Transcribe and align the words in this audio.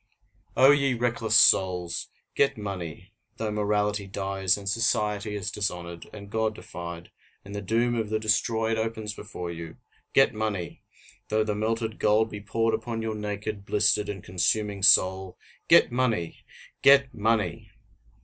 O 0.57 0.71
ye 0.71 0.95
reckless 0.95 1.35
souls! 1.35 2.07
get 2.33 2.57
money 2.57 3.13
though 3.37 3.51
morality 3.51 4.07
dies, 4.07 4.57
and 4.57 4.67
society 4.67 5.35
is 5.35 5.51
dishonored, 5.51 6.07
and 6.11 6.31
God 6.31 6.55
defied, 6.55 7.11
and 7.45 7.53
the 7.53 7.61
doom 7.61 7.93
of 7.93 8.09
the 8.09 8.17
destroyed 8.17 8.79
opens 8.79 9.13
before 9.13 9.51
you 9.51 9.77
get 10.13 10.33
money! 10.33 10.81
Though 11.27 11.43
the 11.43 11.53
melted 11.53 11.99
gold 11.99 12.31
be 12.31 12.41
poured 12.41 12.73
upon 12.73 13.03
your 13.03 13.13
naked, 13.13 13.63
blistered, 13.63 14.09
and 14.09 14.23
consuming 14.23 14.81
soul 14.81 15.37
get 15.67 15.91
money! 15.91 16.45
Get 16.81 17.13
money! 17.13 17.69